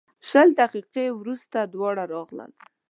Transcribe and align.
شل 0.29 0.49
دقیقې 0.61 1.05
وروسته 1.19 1.57
دواړه 1.73 2.03
راغلل. 2.13 2.51